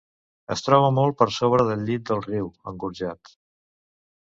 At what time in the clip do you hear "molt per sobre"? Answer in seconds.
0.99-1.67